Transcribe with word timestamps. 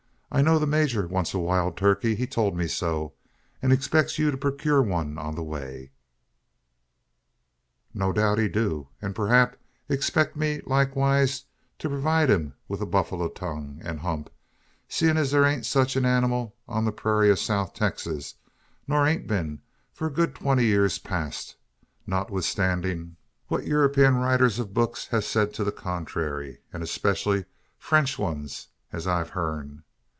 I 0.33 0.41
know 0.41 0.59
the 0.59 0.65
major 0.65 1.05
wants 1.07 1.33
a 1.33 1.39
wild 1.39 1.75
turkey. 1.75 2.15
He 2.15 2.25
told 2.25 2.55
me 2.55 2.65
so; 2.65 3.11
and 3.61 3.73
expects 3.73 4.17
you 4.17 4.31
to 4.31 4.37
procure 4.37 4.81
one 4.81 5.17
on 5.17 5.35
the 5.35 5.43
way." 5.43 5.91
"No 7.93 8.13
doubt 8.13 8.37
he 8.37 8.47
do; 8.47 8.87
an 9.01 9.13
preehap 9.13 9.55
expex 9.89 10.37
me 10.37 10.61
likeways 10.61 11.43
to 11.79 11.89
purvid 11.89 12.29
him 12.29 12.53
wi' 12.69 12.77
a 12.79 12.85
baffler's 12.85 13.33
tongue, 13.35 13.81
an 13.83 13.97
hump 13.97 14.29
seein' 14.87 15.17
as 15.17 15.31
thur 15.31 15.43
ain't 15.45 15.65
sech 15.65 15.97
a 15.97 15.99
anymal 16.05 16.55
on 16.65 16.85
the 16.85 16.93
purayras 16.93 17.33
o' 17.33 17.35
South 17.35 17.73
Texas 17.73 18.35
nor 18.87 19.05
hain't 19.05 19.25
a 19.25 19.27
been 19.27 19.61
for 19.91 20.09
good 20.09 20.33
twenty 20.33 20.67
yurs 20.67 20.97
past 20.97 21.57
noterthstandin' 22.07 23.17
what 23.47 23.65
Eur 23.65 23.83
op 23.83 23.97
ean 23.97 24.13
writers 24.13 24.61
o' 24.61 24.63
books 24.63 25.07
hev 25.07 25.25
said 25.25 25.53
to 25.53 25.65
the 25.65 25.73
contrary, 25.73 26.61
an 26.71 26.85
'specially 26.85 27.43
French 27.77 28.17
'uns, 28.17 28.67
as 28.93 29.05
I've 29.05 29.31
heern. 29.31 29.83